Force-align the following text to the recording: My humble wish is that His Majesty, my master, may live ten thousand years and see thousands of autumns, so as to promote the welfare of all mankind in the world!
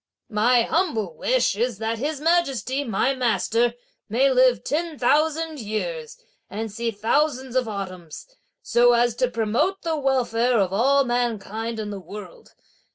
My 0.31 0.63
humble 0.63 1.15
wish 1.15 1.55
is 1.55 1.77
that 1.77 1.99
His 1.99 2.19
Majesty, 2.19 2.83
my 2.83 3.13
master, 3.13 3.75
may 4.09 4.31
live 4.31 4.63
ten 4.63 4.97
thousand 4.97 5.59
years 5.59 6.17
and 6.49 6.71
see 6.71 6.89
thousands 6.89 7.55
of 7.55 7.67
autumns, 7.67 8.25
so 8.63 8.93
as 8.93 9.13
to 9.17 9.29
promote 9.29 9.83
the 9.83 9.95
welfare 9.97 10.57
of 10.57 10.73
all 10.73 11.03
mankind 11.03 11.79
in 11.79 11.91
the 11.91 11.99
world! 11.99 12.55